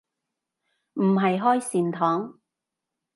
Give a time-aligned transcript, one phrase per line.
[0.93, 2.39] 唔係開善堂